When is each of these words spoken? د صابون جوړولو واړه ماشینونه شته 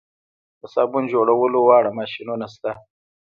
د 0.59 0.61
صابون 0.73 1.03
جوړولو 1.13 1.59
واړه 1.67 1.91
ماشینونه 1.99 2.45
شته 2.53 2.71